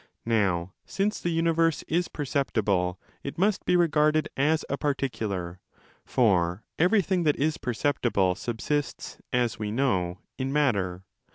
[0.25, 5.59] Now since the universe is per ~ ceptible it must be regarded as a particular;
[6.05, 11.03] for every thing that is perceptible subsists, as we know, in matter.